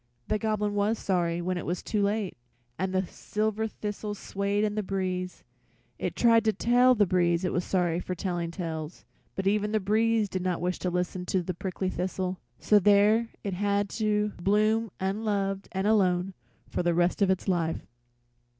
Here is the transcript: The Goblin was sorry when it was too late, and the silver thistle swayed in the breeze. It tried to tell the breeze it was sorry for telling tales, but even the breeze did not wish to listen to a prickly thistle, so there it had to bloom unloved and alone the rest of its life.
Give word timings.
The 0.29 0.39
Goblin 0.39 0.73
was 0.73 0.97
sorry 0.97 1.43
when 1.43 1.59
it 1.59 1.65
was 1.67 1.83
too 1.83 2.01
late, 2.01 2.35
and 2.79 2.91
the 2.91 3.05
silver 3.05 3.67
thistle 3.67 4.15
swayed 4.15 4.63
in 4.63 4.73
the 4.73 4.81
breeze. 4.81 5.43
It 5.99 6.15
tried 6.15 6.43
to 6.45 6.53
tell 6.53 6.95
the 6.95 7.05
breeze 7.05 7.45
it 7.45 7.53
was 7.53 7.63
sorry 7.63 7.99
for 7.99 8.15
telling 8.15 8.49
tales, 8.49 9.05
but 9.35 9.45
even 9.45 9.71
the 9.73 9.79
breeze 9.79 10.27
did 10.27 10.41
not 10.41 10.59
wish 10.59 10.79
to 10.79 10.89
listen 10.89 11.23
to 11.27 11.45
a 11.47 11.53
prickly 11.53 11.91
thistle, 11.91 12.39
so 12.57 12.79
there 12.79 13.29
it 13.43 13.53
had 13.53 13.89
to 13.89 14.29
bloom 14.41 14.89
unloved 14.99 15.69
and 15.71 15.85
alone 15.85 16.33
the 16.71 16.95
rest 16.95 17.21
of 17.21 17.29
its 17.29 17.47
life. 17.47 17.85